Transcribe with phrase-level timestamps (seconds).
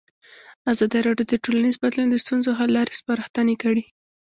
[0.71, 3.83] ازادي راډیو د ټولنیز بدلون د ستونزو حل لارې سپارښتنې کړي.